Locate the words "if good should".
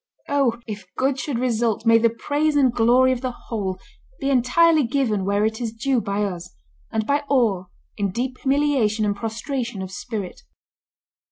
0.65-1.37